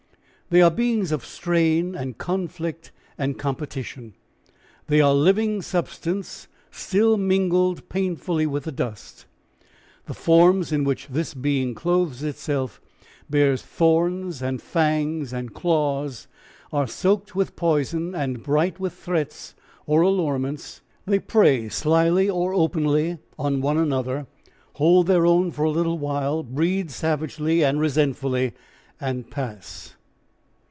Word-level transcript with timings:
They 0.49 0.61
are 0.61 0.69
beings 0.69 1.13
of 1.13 1.23
strain 1.23 1.95
and 1.95 2.17
conflict 2.17 2.91
and 3.17 3.39
competition. 3.39 4.15
They 4.87 4.99
are 4.99 5.13
living 5.13 5.61
substance 5.61 6.49
still 6.69 7.15
mingled 7.15 7.87
painfully 7.87 8.45
with 8.45 8.65
the 8.65 8.71
dust. 8.73 9.27
The 10.07 10.13
forms 10.13 10.73
in 10.73 10.83
which 10.83 11.07
this 11.07 11.33
being 11.33 11.73
clothes 11.73 12.21
itself 12.21 12.81
bear 13.29 13.55
thorns 13.55 14.41
and 14.41 14.61
fangs 14.61 15.31
and 15.31 15.53
claws, 15.53 16.27
are 16.73 16.85
soaked 16.85 17.33
with 17.33 17.55
poison 17.55 18.13
and 18.13 18.43
bright 18.43 18.77
with 18.77 18.91
threats 18.91 19.55
or 19.85 20.01
allurements, 20.01 20.81
prey 21.27 21.69
slyly 21.69 22.29
or 22.29 22.53
openly 22.53 23.19
on 23.39 23.61
one 23.61 23.77
another, 23.77 24.27
hold 24.73 25.07
their 25.07 25.25
own 25.25 25.49
for 25.51 25.63
a 25.63 25.71
little 25.71 25.97
while, 25.97 26.43
breed 26.43 26.91
savagely 26.91 27.63
and 27.63 27.79
resentfully, 27.79 28.51
and 28.99 29.31
pass. 29.31 29.95